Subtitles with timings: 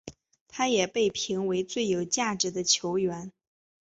[0.47, 3.31] 他也被评为最有价值球员。